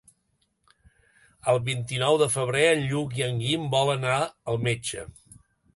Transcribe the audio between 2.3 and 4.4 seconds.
febrer en Lluc i en Guim volen anar